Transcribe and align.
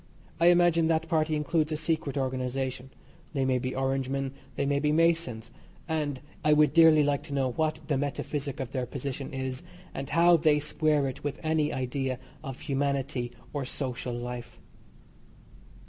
I 0.39 0.47
imagine 0.47 0.87
that 0.87 1.07
Party 1.07 1.35
includes 1.35 1.71
a 1.71 1.77
secret 1.77 2.17
organisation 2.17 2.89
they 3.33 3.45
may 3.45 3.59
be 3.59 3.75
Orangemen, 3.75 4.33
they 4.55 4.65
may 4.65 4.79
be 4.79 4.91
Masons, 4.91 5.51
and, 5.87 6.17
if 6.17 6.17
there 6.17 6.23
be 6.23 6.33
such, 6.33 6.41
I 6.49 6.53
would 6.53 6.73
dearly 6.73 7.03
like 7.03 7.21
to 7.25 7.35
know 7.35 7.51
what 7.51 7.81
the 7.87 7.99
metaphysic 7.99 8.59
of 8.59 8.71
their 8.71 8.87
position 8.87 9.31
is, 9.31 9.61
and 9.93 10.09
how 10.09 10.37
they 10.37 10.57
square 10.57 11.07
it 11.07 11.23
with 11.23 11.39
any 11.43 11.71
idea 11.71 12.17
of 12.43 12.61
humanity 12.61 13.31
or 13.53 13.63
social 13.63 14.11
life. 14.15 14.59